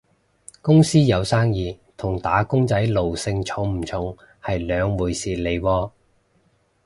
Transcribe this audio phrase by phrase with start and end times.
[0.63, 5.91] 公司有生意同打工仔奴性重唔重係兩回事嚟喎